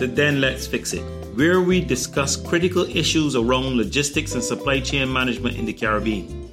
[0.00, 1.02] to Then Let's Fix It,
[1.36, 6.50] where we discuss critical issues around logistics and supply chain management in the Caribbean.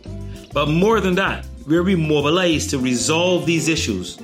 [0.52, 4.20] But more than that, where we mobilize to resolve these issues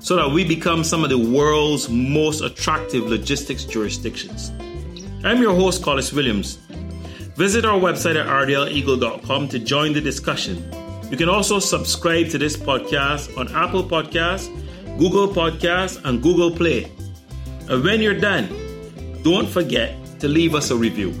[0.00, 4.50] so that we become some of the world's most attractive logistics jurisdictions.
[5.24, 6.56] I'm your host, Collis Williams.
[7.36, 10.56] Visit our website at rdleagle.com to join the discussion.
[11.10, 14.48] You can also subscribe to this podcast on Apple Podcasts,
[14.98, 16.92] Google Podcasts, and Google Play.
[17.70, 18.67] And when you're done,
[19.22, 21.14] don't forget to leave us a review.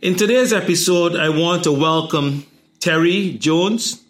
[0.00, 2.46] In today's episode, I want to welcome
[2.78, 4.00] Terry Jones.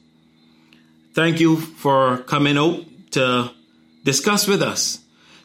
[1.15, 3.51] Thank you for coming out to
[4.05, 4.99] discuss with us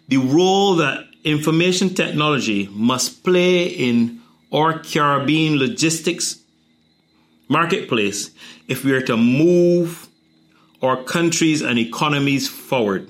[0.09, 4.19] the role that information technology must play in
[4.51, 6.39] our Caribbean logistics
[7.47, 8.31] marketplace
[8.67, 10.07] if we are to move
[10.81, 13.09] our countries and economies forward.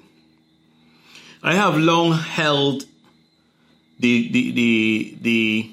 [1.43, 2.85] I have long held
[3.99, 5.71] the, the, the, the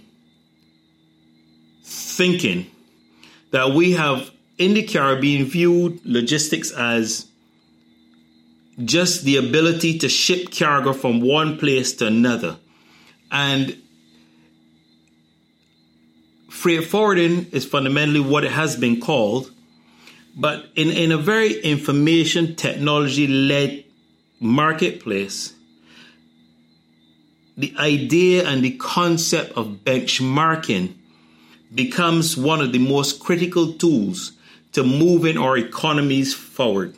[1.83, 2.71] thinking
[3.51, 7.27] that we have in the Caribbean viewed logistics as
[8.85, 12.57] just the ability to ship cargo from one place to another.
[13.31, 13.77] And
[16.49, 19.51] freight forwarding is fundamentally what it has been called,
[20.39, 23.85] but in, in a very information technology led
[24.39, 25.53] marketplace,
[27.57, 30.95] the idea and the concept of benchmarking
[31.75, 34.33] becomes one of the most critical tools
[34.73, 36.95] to moving our economies forward.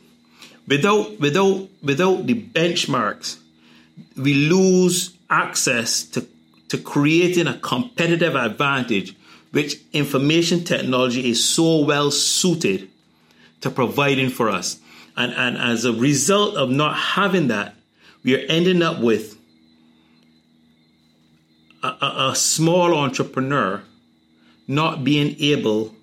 [0.69, 3.39] Without, without, without the benchmarks,
[4.17, 6.27] we lose access to,
[6.69, 9.17] to creating a competitive advantage
[9.53, 12.90] which information technology is so well suited
[13.61, 14.81] to providing for us.
[15.17, 17.75] And, and as a result of not having that,
[18.23, 19.39] we are ending up with
[21.83, 23.83] a, a, a small entrepreneur
[24.67, 25.95] not being able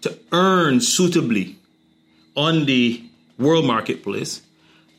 [0.00, 1.56] to earn suitably
[2.34, 3.04] on the
[3.38, 4.42] world marketplace,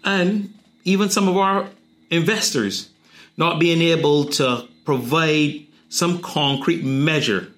[0.03, 0.53] and
[0.83, 1.69] even some of our
[2.09, 2.89] investors
[3.37, 7.51] not being able to provide some concrete measure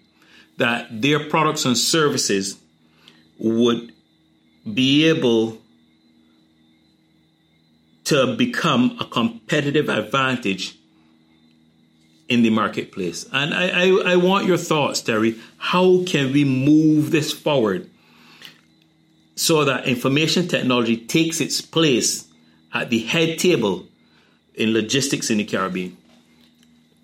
[0.57, 2.57] that their products and services
[3.37, 3.92] would
[4.71, 5.59] be able
[8.05, 10.77] to become a competitive advantage
[12.29, 13.25] in the marketplace.
[13.31, 15.35] And I, I, I, want your thoughts, Terry.
[15.57, 17.89] How can we move this forward
[19.35, 22.27] so that information technology takes its place
[22.73, 23.87] at the head table
[24.55, 25.97] in logistics in the Caribbean?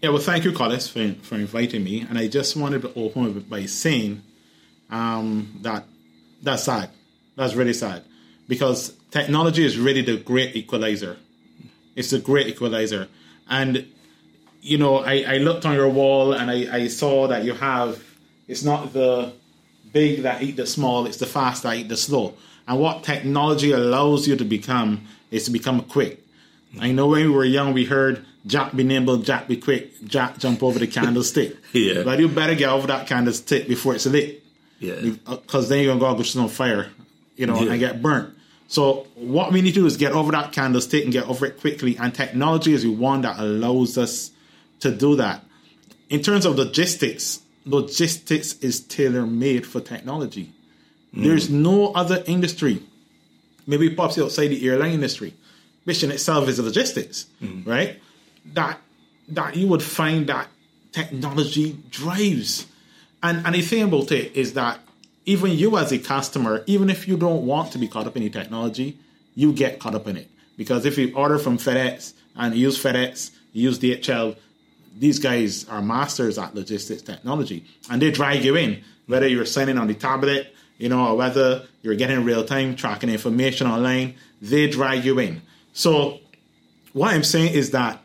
[0.01, 2.01] Yeah, well, thank you, Collis, for, for inviting me.
[2.01, 4.23] And I just wanted to open by saying
[4.89, 5.85] um, that
[6.41, 6.89] that's sad.
[7.39, 8.03] That's really sad
[8.49, 11.15] because technology is really the great equalizer.
[11.95, 13.07] It's the great equalizer.
[13.49, 13.87] And,
[14.61, 18.03] you know, I, I looked on your wall and I, I saw that you have,
[18.49, 19.31] it's not the
[19.93, 22.33] big that eat the small, it's the fast that eat the slow.
[22.67, 26.21] And what technology allows you to become is to become quick.
[26.81, 30.39] I know when we were young, we heard Jack be nimble, Jack be quick, Jack
[30.39, 31.55] jump over the candlestick.
[31.71, 32.03] yeah.
[32.03, 34.43] But you better get over that candlestick before it's lit.
[34.79, 34.95] Yeah.
[35.25, 36.89] Because uh, then you're going to go on fire,
[37.39, 37.71] you know, Yeah.
[37.71, 38.35] and get burnt.
[38.67, 41.59] So what we need to do is get over that candlestick and get over it
[41.59, 41.97] quickly.
[41.97, 44.31] And technology is the one that allows us
[44.81, 45.43] to do that.
[46.09, 50.51] In terms of logistics, logistics is tailor made for technology.
[51.15, 51.23] Mm.
[51.23, 52.83] There's no other industry,
[53.65, 55.33] maybe pops outside the airline industry,
[55.85, 57.65] which in itself is logistics, mm.
[57.65, 57.99] right?
[58.53, 58.81] That
[59.29, 60.47] that you would find that
[60.91, 62.65] technology drives.
[63.23, 64.79] And and the thing about it is that
[65.29, 68.23] even you as a customer, even if you don't want to be caught up in
[68.23, 68.97] the technology,
[69.35, 70.27] you get caught up in it.
[70.57, 74.35] Because if you order from FedEx and use FedEx, use DHL,
[74.97, 77.63] these guys are masters at logistics technology.
[77.91, 81.67] And they drag you in, whether you're signing on the tablet, you know, or whether
[81.83, 85.43] you're getting real time tracking information online, they drag you in.
[85.73, 86.21] So
[86.93, 88.01] what I'm saying is that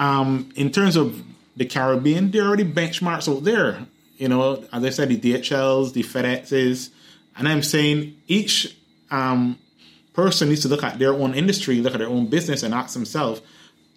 [0.00, 1.22] um, in terms of
[1.56, 3.86] the Caribbean, there are already benchmarks out there.
[4.20, 6.90] You know, as I said, the DHLs, the FedExes,
[7.38, 8.76] and I'm saying each
[9.10, 9.58] um,
[10.12, 12.92] person needs to look at their own industry, look at their own business, and ask
[12.92, 13.40] themselves: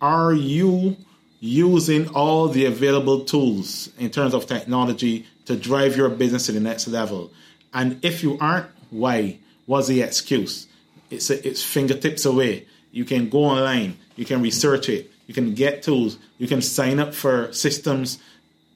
[0.02, 0.96] Are you
[1.42, 6.62] using all the available tools in terms of technology to drive your business to the
[6.62, 7.30] next level?
[7.74, 9.40] And if you aren't, why?
[9.66, 10.68] What's the excuse?
[11.10, 12.66] It's it's fingertips away.
[12.94, 17.02] You can go online, you can research it, you can get tools, you can sign
[17.02, 18.19] up for systems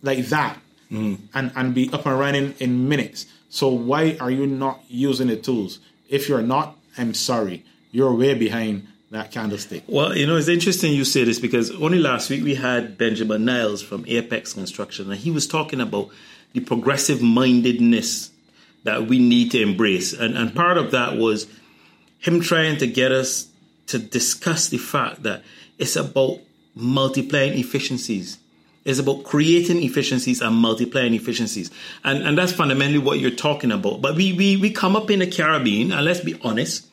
[0.04, 3.26] like that and, and be up and running in minutes.
[3.50, 5.80] So why are you not using the tools?
[6.10, 7.64] If you're not, I'm sorry.
[7.92, 9.84] you're way behind that candlestick.
[9.88, 13.46] Well, you know, it's interesting you say this because only last week we had Benjamin
[13.46, 16.10] Niles from Apex Construction, and he was talking about
[16.54, 18.32] the progressive mindedness
[18.84, 20.14] that we need to embrace.
[20.14, 21.48] And, and part of that was
[22.20, 23.48] him trying to get us
[23.88, 25.44] to discuss the fact that
[25.78, 26.40] it's about
[26.76, 28.38] multiplying efficiencies.
[28.88, 31.70] It's about creating efficiencies and multiplying efficiencies.
[32.06, 34.02] And, and that's fundamentally what you're talking about.
[34.02, 36.88] But we, we, we come up in the Caribbean, and let's be honest,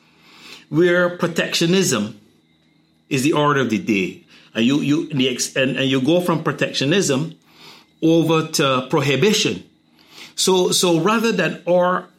[0.67, 2.19] where protectionism
[3.09, 4.25] is the order of the day.
[4.53, 7.35] And you, you, the, and, and you go from protectionism
[8.01, 9.63] over to prohibition.
[10.35, 12.09] So, so rather than our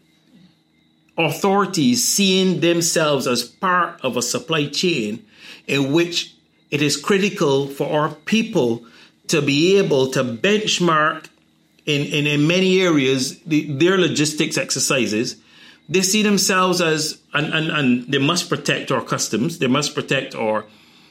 [1.18, 5.26] authorities seeing themselves as part of a supply chain
[5.66, 6.34] in which
[6.70, 8.86] it is critical for our people
[9.28, 11.28] to be able to benchmark
[11.84, 15.36] in, in, in many areas the, their logistics exercises.
[15.88, 19.58] They see themselves as, and, and, and they must protect our customs.
[19.58, 20.64] They must protect our,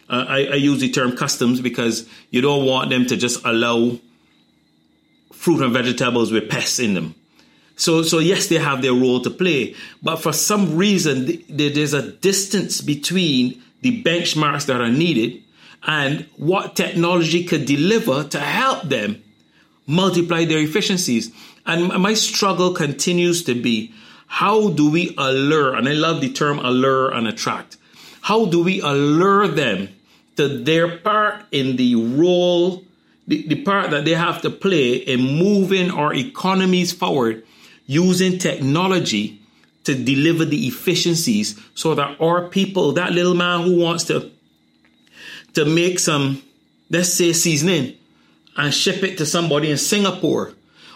[0.09, 3.97] uh, I, I use the term customs because you don't want them to just allow
[5.31, 7.15] fruit and vegetables with pests in them.
[7.77, 12.11] So, so yes, they have their role to play, but for some reason, there's a
[12.11, 15.43] distance between the benchmarks that are needed
[15.85, 19.23] and what technology could deliver to help them
[19.87, 21.31] multiply their efficiencies.
[21.65, 23.93] And my struggle continues to be
[24.27, 27.77] how do we allure, and I love the term allure and attract,
[28.21, 29.89] how do we allure them
[30.35, 32.83] to their part in the role,
[33.27, 37.45] the, the part that they have to play in moving our economies forward
[37.85, 39.39] using technology
[39.83, 44.31] to deliver the efficiencies so that our people, that little man who wants to
[45.55, 46.41] to make some,
[46.89, 47.97] let's say, seasoning
[48.55, 50.53] and ship it to somebody in Singapore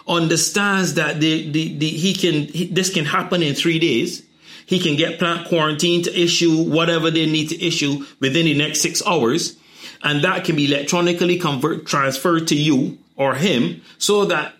[0.08, 4.24] understands that the, the, the, he can he, this can happen in three days.
[4.66, 8.80] He can get plant quarantine to issue whatever they need to issue within the next
[8.80, 9.56] six hours,
[10.02, 14.54] and that can be electronically convert transferred to you or him, so that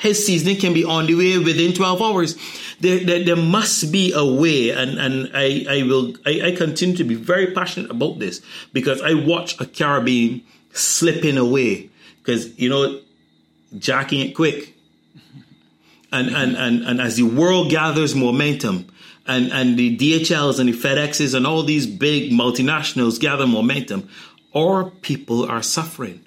[0.00, 2.36] his seasoning can be on the way within 12 hours.
[2.80, 6.96] There, there, there must be a way, and, and I, I will I, I, continue
[6.96, 8.42] to be very passionate about this
[8.72, 10.42] because I watch a Caribbean
[10.72, 13.00] slipping away because you know
[13.78, 14.74] jacking it quick.
[16.14, 18.92] And, and, and, and as the world gathers momentum,
[19.26, 24.08] and, and the DHLs and the FedExes and all these big multinationals gather momentum,
[24.54, 26.24] our people are suffering.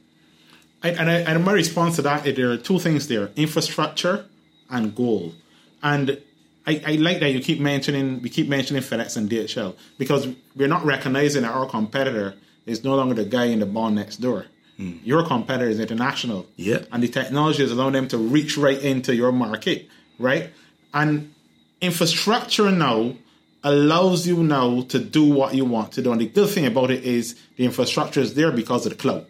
[0.91, 4.25] And, I, and my response to that, there are two things there infrastructure
[4.69, 5.33] and goal.
[5.81, 6.21] And
[6.67, 10.67] I, I, like that you keep mentioning, we keep mentioning FedEx and DHL because we're
[10.67, 12.35] not recognizing that our competitor
[12.65, 14.45] is no longer the guy in the bar next door.
[14.79, 14.99] Mm.
[15.03, 16.47] Your competitor is international.
[16.55, 16.79] Yeah.
[16.91, 19.87] And the technology is allowing them to reach right into your market,
[20.17, 20.49] right?
[20.93, 21.33] And
[21.81, 23.15] infrastructure now
[23.63, 26.11] allows you now to do what you want to do.
[26.11, 29.25] And the good thing about it is the infrastructure is there because of the cloud.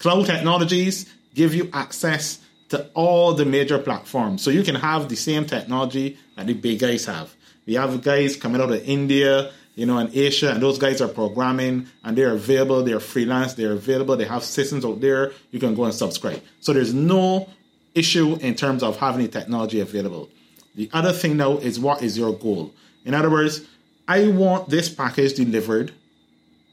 [0.00, 4.42] Cloud technologies give you access to all the major platforms.
[4.42, 7.34] So you can have the same technology that the big guys have.
[7.66, 11.08] We have guys coming out of India, you know, and Asia, and those guys are
[11.08, 15.32] programming and they're available, they're freelance, they're available, they have systems out there.
[15.50, 16.42] You can go and subscribe.
[16.60, 17.48] So there's no
[17.94, 20.30] issue in terms of having the technology available.
[20.74, 22.72] The other thing now is what is your goal?
[23.04, 23.62] In other words,
[24.08, 25.92] I want this package delivered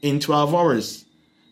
[0.00, 1.04] in 12 hours.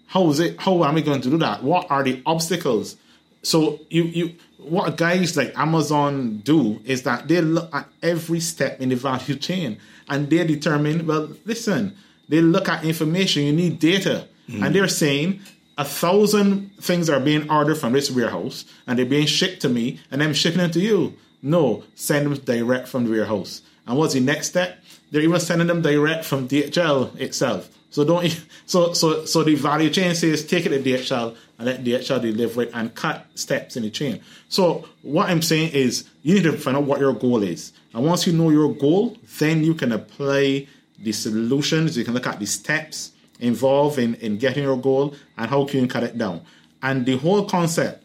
[0.06, 0.60] How is it?
[0.60, 1.62] How am I going to do that?
[1.62, 2.96] What are the obstacles?
[3.42, 8.80] So you you what guys like Amazon do is that they look at every step
[8.80, 11.06] in the value chain and they determine.
[11.06, 11.96] Well, listen,
[12.28, 13.44] they look at information.
[13.44, 14.64] You need data, mm.
[14.64, 15.40] and they're saying
[15.78, 20.00] a thousand things are being ordered from this warehouse and they're being shipped to me,
[20.10, 21.14] and I'm shipping them to you.
[21.42, 23.62] No, send them direct from the warehouse.
[23.86, 24.78] And what's the next step?
[25.10, 27.70] They're even sending them direct from DHL itself.
[27.90, 31.84] So don't so so so the value chain says take it to DHL and let
[31.84, 34.20] DHL deliver it and cut steps in the chain.
[34.48, 37.72] So what I'm saying is you need to find out what your goal is.
[37.94, 40.66] And once you know your goal, then you can apply
[40.98, 45.48] the solutions, you can look at the steps involved in, in getting your goal and
[45.48, 46.42] how can you cut it down.
[46.82, 48.02] And the whole concept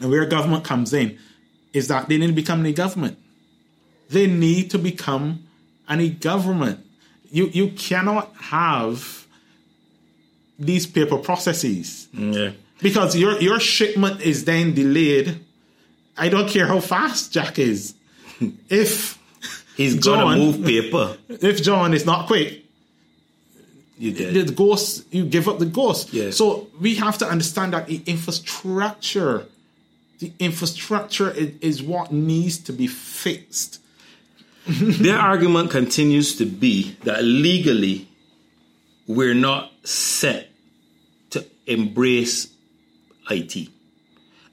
[0.00, 1.18] and where government comes in
[1.72, 3.18] is that they need to become a government.
[4.08, 5.44] They need to become
[5.90, 6.80] e-government.
[7.30, 9.26] You you cannot have
[10.58, 12.08] these paper processes.
[12.12, 12.50] Yeah.
[12.82, 15.40] Because your your shipment is then delayed.
[16.16, 17.94] I don't care how fast Jack is.
[18.68, 19.18] If
[19.76, 22.64] he's gonna move paper, if John is not quick,
[23.98, 24.46] you did.
[24.48, 26.12] the ghost you give up the ghost.
[26.12, 26.30] Yeah.
[26.30, 29.46] So we have to understand that the infrastructure,
[30.20, 33.80] the infrastructure is, is what needs to be fixed.
[34.66, 38.08] Their argument continues to be that legally
[39.06, 40.50] we're not set
[41.30, 42.52] to embrace
[43.30, 43.68] IT.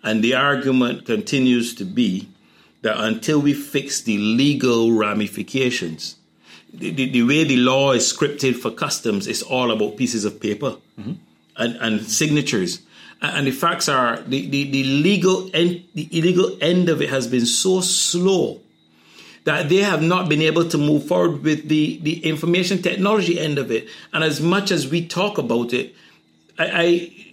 [0.02, 2.30] And the argument continues to be
[2.82, 6.16] that until we fix the legal ramifications,
[6.74, 10.40] the, the, the way the law is scripted for customs is all about pieces of
[10.40, 11.14] paper mm-hmm.
[11.58, 12.82] and, and signatures.
[13.22, 17.28] And the facts are the, the, the legal end, the illegal end of it has
[17.28, 18.62] been so slow
[19.46, 23.58] that they have not been able to move forward with the, the information technology end
[23.58, 23.88] of it.
[24.14, 25.96] And as much as we talk about it,
[26.60, 27.26] I, I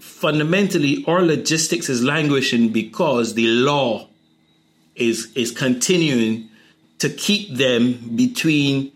[0.00, 4.08] fundamentally our logistics is languishing because the law
[4.94, 6.48] is is continuing
[6.98, 8.90] to keep them between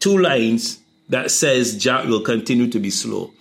[0.00, 3.32] two lines that says Jack will continue to be slow.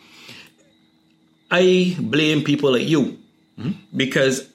[1.53, 3.19] I blame people like you
[3.59, 3.73] mm-hmm.
[3.95, 4.49] because,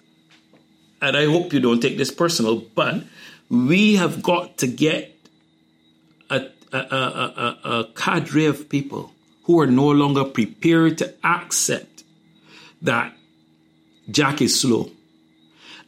[1.00, 3.04] and I hope you don't take this personal, but
[3.48, 5.14] we have got to get
[6.28, 9.12] a, a, a, a, cadre of people
[9.44, 12.02] who are no longer prepared to accept
[12.82, 13.14] that
[14.10, 14.90] Jack is slow.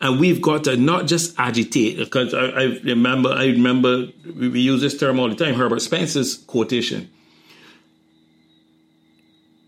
[0.00, 4.80] And we've got to not just agitate, because I, I remember, I remember we use
[4.80, 7.10] this term all the time, Herbert Spencer's quotation.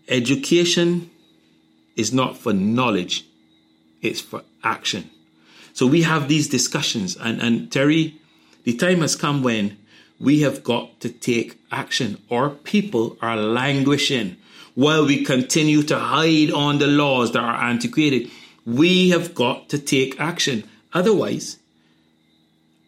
[0.07, 1.09] Education
[1.95, 3.25] is not for knowledge,
[4.01, 5.09] it's for action.
[5.73, 8.15] So we have these discussions, and, and Terry,
[8.63, 9.77] the time has come when
[10.19, 12.17] we have got to take action.
[12.31, 14.37] Our people are languishing
[14.75, 18.29] while we continue to hide on the laws that are antiquated.
[18.65, 20.63] We have got to take action.
[20.93, 21.57] Otherwise,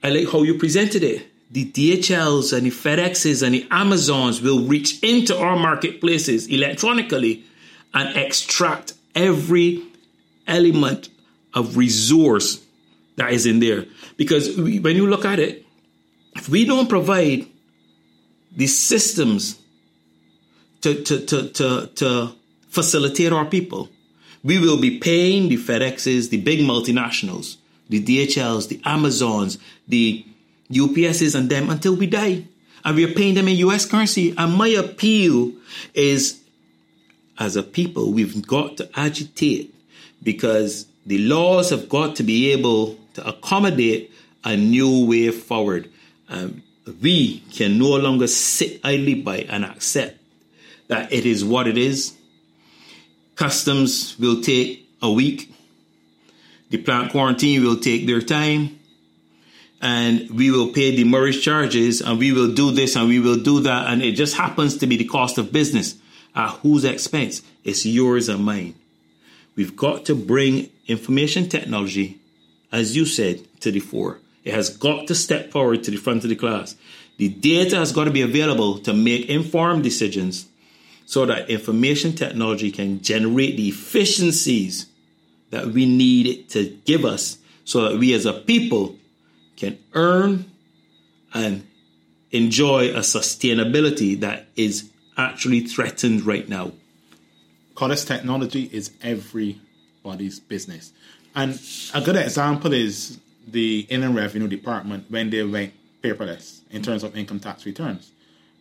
[0.04, 1.28] I like how you presented it.
[1.52, 7.44] The DHLs and the FedExes and the Amazons will reach into our marketplaces electronically
[7.94, 9.84] and extract every
[10.48, 11.10] element
[11.54, 12.64] of resource
[13.16, 13.86] that is in there.
[14.18, 15.66] Because we, when you look at it,
[16.36, 17.48] if we don't provide
[18.52, 19.60] the systems
[20.82, 22.32] to, to, to, to, to
[22.70, 23.90] facilitate our people,
[24.44, 27.58] we will be paying the FedExes, the big multinationals,
[27.90, 29.58] the DHLs, the Amazons,
[29.88, 30.26] the
[30.72, 32.46] UPSs, and them until we die.
[32.84, 34.36] And we are paying them in US currency.
[34.38, 35.54] And my appeal
[35.94, 36.42] is
[37.38, 39.74] as a people, we've got to agitate
[40.24, 44.12] because the laws have got to be able to accommodate
[44.44, 45.90] a new way forward.
[46.30, 46.64] Um,
[47.02, 50.20] we can no longer sit idly by and accept
[50.88, 52.14] that it is what it is.
[53.36, 55.52] Customs will take a week.
[56.70, 58.80] The plant quarantine will take their time.
[59.82, 63.60] And we will pay demurrage charges and we will do this and we will do
[63.62, 63.88] that.
[63.88, 65.96] And it just happens to be the cost of business.
[66.36, 67.42] At whose expense?
[67.64, 68.76] It's yours and mine.
[69.56, 72.20] We've got to bring information technology,
[72.72, 74.20] as you said, to the fore.
[74.44, 76.76] It has got to step forward to the front of the class.
[77.18, 80.48] The data has got to be available to make informed decisions
[81.06, 84.88] so that information technology can generate the efficiencies
[85.52, 88.96] that we need it to give us so that we as a people
[89.56, 90.52] can earn
[91.34, 91.66] and
[92.32, 96.74] enjoy a sustainability that is actually threatened right now?
[97.76, 100.92] Collis technology is everybody's business.
[101.36, 101.60] And
[101.94, 107.16] a good example is the Inland Revenue Department when they went paperless in terms of
[107.18, 108.12] income tax returns.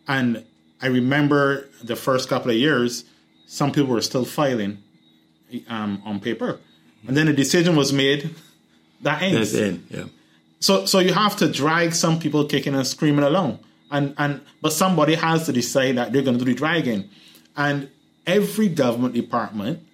[0.07, 0.43] And
[0.81, 3.05] I remember the first couple of years,
[3.47, 4.83] some people were still filing
[5.69, 6.59] um, on paper.
[7.07, 8.35] And then a decision was made
[9.01, 9.53] that ends.
[9.53, 10.05] That's in, yeah.
[10.59, 13.59] So, so you have to drag some people kicking and screaming along
[13.91, 17.09] and and but somebody has to decide that they're going to do the dragging,
[17.55, 17.89] and
[18.25, 19.85] every government department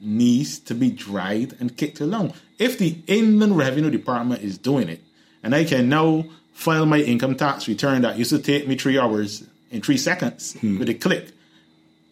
[0.00, 2.34] needs to be dried and kicked along.
[2.58, 5.02] If the Inland Revenue Department is doing it,
[5.42, 8.98] and I can now file my income tax return that used to take me three
[8.98, 10.78] hours in three seconds hmm.
[10.78, 11.32] with a click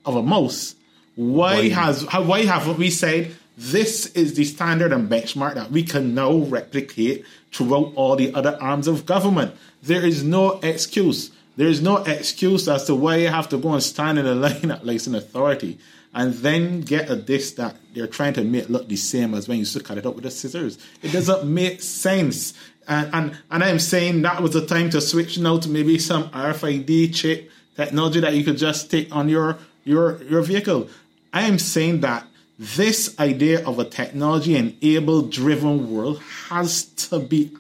[0.05, 0.75] of a mouse,
[1.17, 5.82] why, why has why haven't we said this is the standard and benchmark that we
[5.82, 9.54] can now replicate throughout all the other arms of government?
[9.82, 11.30] There is no excuse.
[11.56, 14.34] There is no excuse as to why you have to go and stand in a
[14.34, 15.78] line at an authority
[16.14, 19.58] and then get a dish that they're trying to make look the same as when
[19.58, 20.78] you used to cut it up with the scissors.
[21.02, 22.54] It doesn't make sense.
[22.87, 26.28] And, and and I'm saying that was the time to switch now to maybe some
[26.30, 30.88] RFID chip technology that you could just take on your your your vehicle.
[31.32, 32.26] I am saying that
[32.58, 37.50] this idea of a technology enabled driven world has to be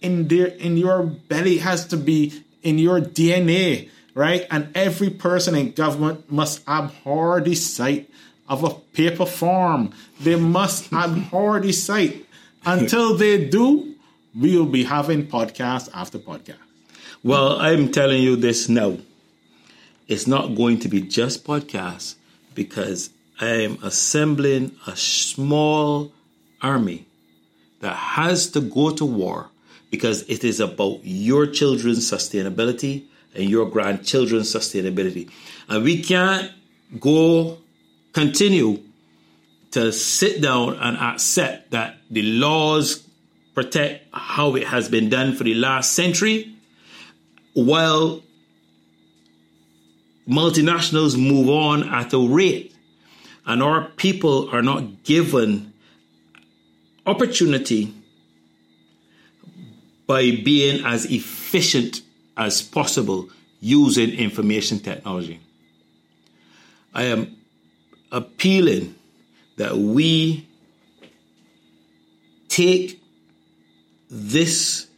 [0.00, 4.46] in there in your belly has to be in your DNA, right?
[4.50, 8.10] And every person in government must abhor the sight
[8.48, 9.92] of a paper form.
[10.20, 12.26] They must abhor the sight.
[12.64, 13.94] Until they do,
[14.38, 16.58] we will be having podcast after podcast.
[17.22, 18.98] Well, I'm telling you this now.
[20.06, 22.14] It's not going to be just podcasts
[22.54, 26.12] because I am assembling a small
[26.60, 27.06] army
[27.80, 29.50] that has to go to war
[29.90, 33.04] because it is about your children's sustainability
[33.34, 35.30] and your grandchildren's sustainability.
[35.68, 36.50] And we can't
[36.98, 37.58] go
[38.12, 38.82] continue
[39.70, 43.04] to sit down and accept that the laws
[43.54, 46.54] protect how it has been done for the last century
[47.54, 48.22] while
[50.28, 52.74] multinationals move on at a rate
[53.48, 55.72] and our people are not given
[57.06, 57.94] opportunity
[60.06, 62.02] by being as efficient
[62.36, 65.40] as possible using information technology.
[66.94, 67.38] I am
[68.12, 68.94] appealing
[69.56, 70.46] that we
[72.48, 73.02] take
[74.10, 74.88] this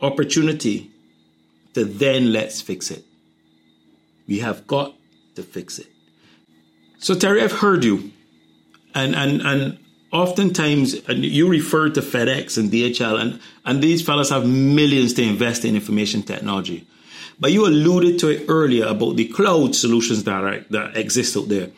[0.00, 0.90] opportunity
[1.74, 3.04] to then let's fix it.
[4.28, 4.94] We have got
[5.34, 5.88] to fix it.
[6.98, 8.12] So Terry, I've heard you,
[8.94, 9.78] and and and
[10.12, 15.22] oftentimes and you refer to FedEx and DHL, and and these fellas have millions to
[15.22, 16.86] invest in information technology.
[17.40, 21.48] But you alluded to it earlier about the cloud solutions that are, that exist out
[21.48, 21.70] there.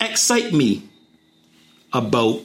[0.00, 0.88] Excite me
[1.92, 2.40] about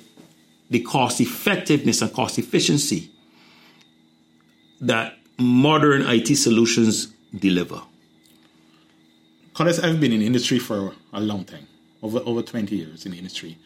[0.69, 3.09] the cost effectiveness and cost efficiency
[4.81, 7.07] that modern IT solutions
[7.37, 7.81] deliver.
[9.63, 11.67] Because I've been in industry for a long time,
[12.01, 13.57] over over 20 years in the industry.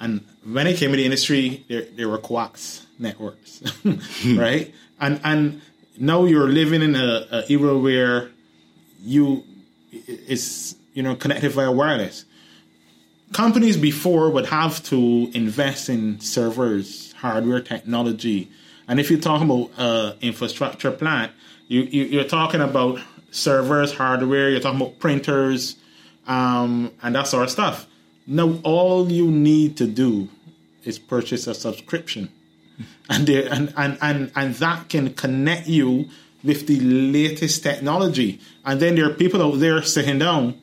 [0.00, 3.62] And when I came in the industry, there, there were coax networks,
[4.36, 4.74] right?
[5.00, 5.62] And and
[5.96, 8.30] now you're living in a, a era where
[9.00, 9.44] you
[10.06, 12.24] is you know connected via wireless.
[13.32, 18.50] Companies before would have to invest in servers, hardware, technology,
[18.88, 21.30] and if you're talking about uh, infrastructure plant,
[21.68, 22.98] you, you you're talking about
[23.34, 24.48] servers, hardware.
[24.48, 25.76] You're talking about printers,
[26.26, 27.86] um, and that sort of stuff.
[28.26, 30.28] Now, all you need to do
[30.84, 32.30] is purchase a subscription,
[33.10, 36.08] and there, and, and and and that can connect you
[36.42, 38.40] with the latest technology.
[38.64, 40.60] And then there are people out there sitting down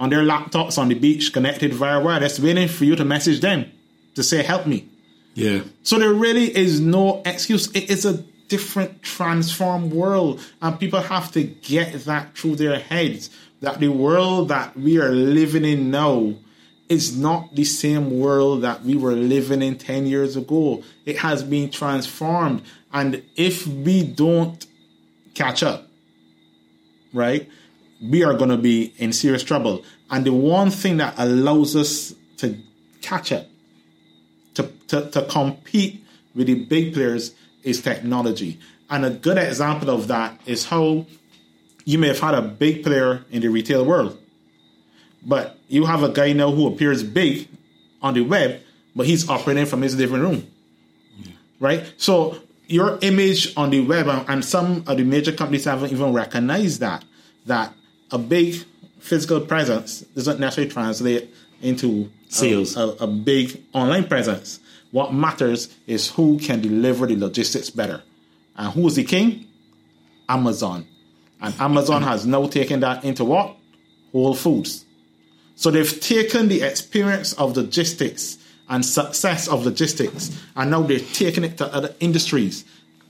[0.00, 3.70] on their laptops on the beach, connected via wireless, waiting for you to message them
[4.14, 4.88] to say, "Help me."
[5.34, 5.62] Yeah.
[5.82, 7.68] So there really is no excuse.
[7.72, 13.30] It is a different transformed world and people have to get that through their heads
[13.60, 16.34] that the world that we are living in now
[16.88, 20.82] is not the same world that we were living in 10 years ago.
[21.06, 24.64] It has been transformed and if we don't
[25.34, 25.88] catch up
[27.12, 27.48] right
[28.02, 29.84] we are going to be in serious trouble.
[30.10, 32.56] And the one thing that allows us to
[33.00, 33.46] catch up
[34.54, 36.04] to, to, to compete
[36.34, 38.58] with the big players is technology.
[38.90, 41.06] And a good example of that is how
[41.84, 44.18] you may have had a big player in the retail world,
[45.24, 47.48] but you have a guy now who appears big
[48.02, 48.60] on the web,
[48.94, 50.46] but he's operating from his living room.
[51.18, 51.32] Yeah.
[51.58, 51.94] Right?
[51.96, 56.80] So your image on the web, and some of the major companies haven't even recognized
[56.80, 57.04] that,
[57.46, 57.72] that
[58.10, 58.64] a big
[58.98, 64.60] physical presence doesn't necessarily translate into sales, a, a, a big online presence.
[64.94, 68.00] What matters is who can deliver the logistics better.
[68.56, 69.48] And who is the king?
[70.28, 70.86] Amazon.
[71.40, 73.56] And Amazon has now taken that into what?
[74.12, 74.84] Whole Foods.
[75.56, 81.42] So they've taken the experience of logistics and success of logistics, and now they're taking
[81.42, 82.64] it to other industries.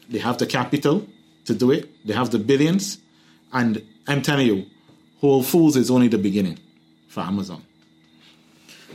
[0.09, 1.07] They have the capital
[1.44, 2.97] to do it, they have the billions,
[3.53, 4.64] and I'm telling you,
[5.20, 6.59] Whole Foods is only the beginning
[7.09, 7.62] for Amazon.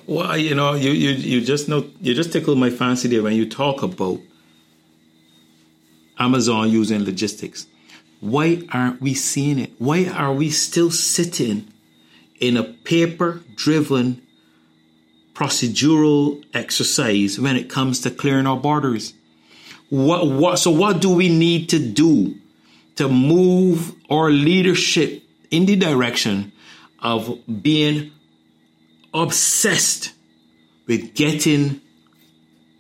[0.09, 3.35] Well, you know, you, you, you just know you just tickle my fancy there when
[3.35, 4.19] you talk about
[6.17, 7.67] Amazon using logistics.
[8.19, 9.73] Why aren't we seeing it?
[9.77, 11.71] Why are we still sitting
[12.39, 14.23] in a paper driven
[15.35, 19.13] procedural exercise when it comes to clearing our borders?
[19.89, 22.33] What, what, so what do we need to do
[22.95, 26.51] to move our leadership in the direction
[26.97, 28.09] of being
[29.13, 30.13] obsessed
[30.87, 31.81] with getting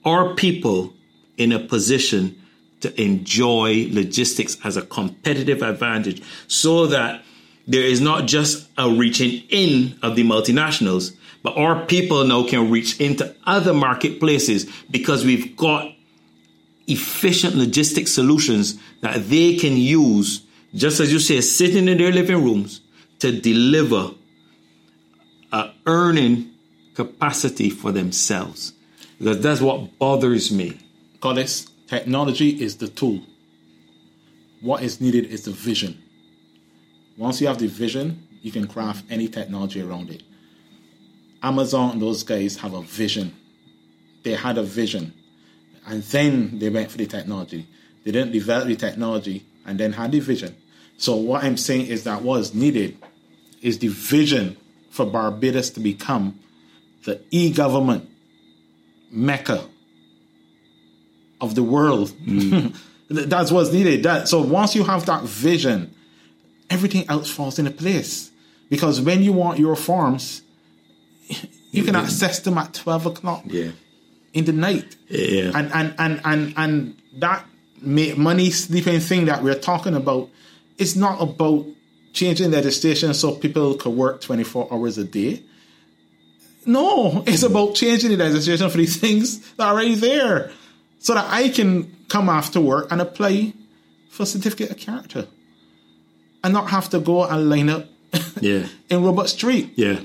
[0.05, 0.93] our people
[1.37, 2.35] in a position
[2.81, 7.23] to enjoy logistics as a competitive advantage so that
[7.67, 12.71] there is not just a reaching in of the multinationals, but our people now can
[12.71, 15.93] reach into other marketplaces because we've got
[16.87, 20.41] efficient logistics solutions that they can use,
[20.73, 22.81] just as you say, sitting in their living rooms
[23.19, 24.11] to deliver
[25.51, 26.51] a earning
[26.95, 28.73] capacity for themselves.
[29.17, 30.77] Because that's what bothers me.
[31.19, 33.21] Goddess, technology is the tool.
[34.61, 36.01] what is needed is the vision.
[37.17, 40.23] Once you have the vision, you can craft any technology around it.
[41.41, 43.33] Amazon those guys have a vision.
[44.23, 45.13] They had a vision.
[45.87, 47.67] And then they went for the technology.
[48.03, 50.55] They didn't develop the technology and then had the vision.
[50.97, 52.97] So what I'm saying is that what is needed
[53.61, 54.57] is the vision
[54.89, 56.39] for Barbados to become
[57.05, 58.09] the e-government
[59.11, 59.63] mecca
[61.41, 62.09] of the world.
[62.25, 62.75] Mm.
[63.09, 64.03] That's what's needed.
[64.03, 65.93] That so once you have that vision,
[66.69, 68.31] everything else falls into place.
[68.69, 70.43] Because when you want your forms,
[71.71, 73.71] you can access them at twelve o'clock yeah.
[74.33, 74.95] in the night.
[75.07, 75.51] Yeah.
[75.55, 77.45] And and and and and that
[77.81, 80.29] money sleeping thing that we're talking about
[80.77, 81.65] is not about
[82.13, 85.43] changing legislation so people could work 24 hours a day.
[86.65, 90.51] No, it's about changing the legislation for these things that are already there
[90.99, 93.53] so that I can come after work and apply
[94.09, 95.27] for certificate of character
[96.43, 97.85] and not have to go and line up
[98.41, 98.67] yeah.
[98.89, 99.73] in Robert Street.
[99.75, 100.01] Yeah.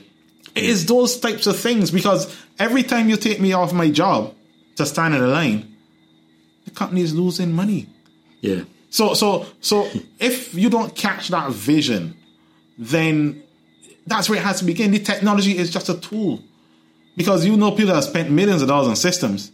[0.55, 4.35] It is those types of things because every time you take me off my job
[4.77, 5.75] to stand in a line,
[6.65, 7.89] the company is losing money.
[8.41, 8.63] Yeah.
[8.95, 12.17] So so so if you don't catch that vision,
[12.79, 13.43] then
[14.07, 14.93] that's where it has to begin.
[14.93, 16.41] The technology is just a tool.
[17.17, 19.51] Because you know people have spent millions of dollars on systems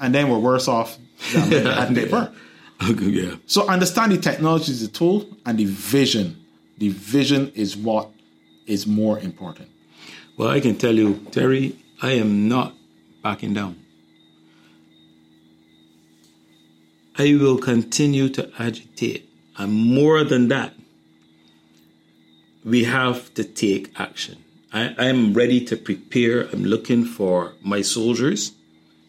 [0.00, 0.98] and then we're worse off
[1.32, 2.32] than they were.
[2.90, 3.36] Okay, yeah.
[3.46, 6.44] So understand the technology is a tool and the vision.
[6.78, 8.10] The vision is what
[8.66, 9.68] is more important.
[10.36, 12.74] Well, I can tell you, Terry, I am not
[13.22, 13.83] backing down.
[17.16, 19.28] I will continue to agitate.
[19.56, 20.74] And more than that,
[22.64, 24.42] we have to take action.
[24.72, 26.48] I, am ready to prepare.
[26.52, 28.52] I'm looking for my soldiers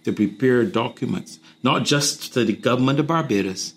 [0.04, 3.74] to prepare documents, not just to the government of Barbados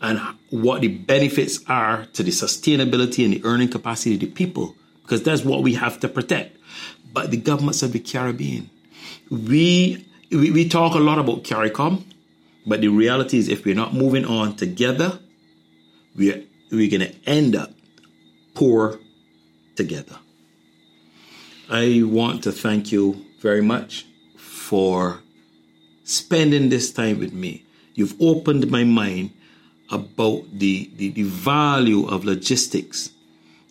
[0.00, 0.18] and
[0.50, 5.22] what the benefits are to the sustainability and the earning capacity of the people, because
[5.22, 6.56] that's what we have to protect.
[7.12, 8.68] But the governments of the Caribbean,
[9.30, 12.02] we we, we talk a lot about CARICOM,
[12.66, 15.18] but the reality is if we're not moving on together,
[16.16, 17.72] we're we're gonna end up
[18.54, 18.98] poor
[19.76, 20.18] together.
[21.68, 25.20] I want to thank you very much for
[26.04, 27.64] spending this time with me.
[27.94, 29.30] You've opened my mind
[29.90, 33.10] about the, the, the value of logistics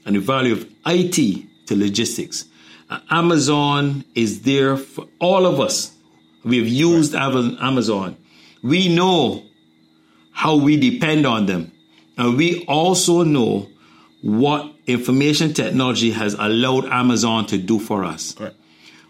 [0.06, 2.46] and the value of IT to logistics.
[2.90, 5.96] Uh, Amazon is there for all of us.
[6.44, 7.58] We have used right.
[7.60, 8.18] Amazon.
[8.62, 9.44] We know
[10.32, 11.72] how we depend on them.
[12.18, 13.70] And we also know
[14.22, 18.36] what information technology has allowed Amazon to do for us.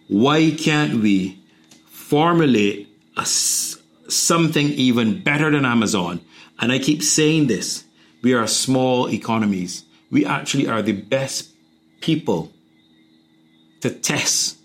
[0.08, 1.42] Why can't we
[1.88, 6.22] formulate a, something even better than Amazon?
[6.60, 7.86] And I keep saying this
[8.22, 9.84] we are small economies.
[10.12, 11.52] We actually are the best
[12.02, 12.52] people
[13.82, 14.58] to test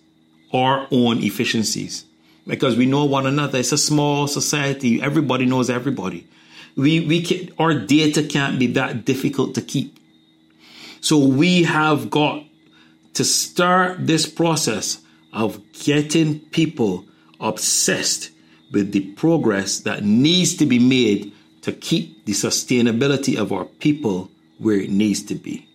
[0.52, 2.04] our own efficiencies
[2.50, 3.60] because we know one another.
[3.60, 5.00] It's a small society.
[5.00, 6.26] Everybody knows everybody.
[6.76, 9.98] We, we can, our data can't be that difficult to keep.
[11.00, 12.44] So we have got
[13.14, 15.00] to start this process
[15.32, 17.06] of getting people
[17.38, 18.30] obsessed
[18.72, 21.32] with the progress that needs to be made
[21.62, 25.69] to keep the sustainability of our people where it needs to be.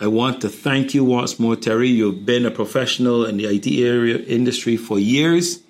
[0.00, 1.88] I want to thank you once more, Terry.
[1.88, 5.60] You've been a professional in the IT area industry for years.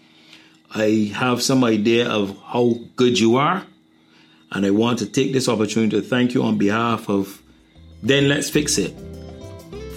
[0.74, 3.64] I have some idea of how good you are,
[4.52, 7.40] and I want to take this opportunity to thank you on behalf of
[8.02, 8.94] Then Let's Fix It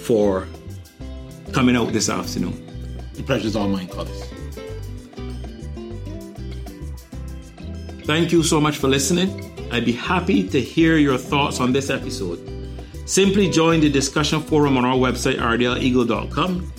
[0.03, 0.47] for
[1.51, 2.55] coming out this afternoon.
[3.15, 4.29] The pleasure's all mine, Collis.
[8.05, 9.69] Thank you so much for listening.
[9.73, 12.50] I'd be happy to hear your thoughts on this episode.
[13.11, 16.71] Simply join the discussion forum on our website, rdleagle.com.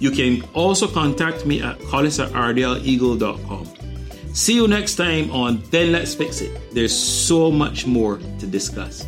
[0.00, 3.68] You can also contact me at collis at rdleagle.com.
[4.34, 6.74] See you next time on Then Let's Fix It.
[6.74, 9.06] There's so much more to discuss.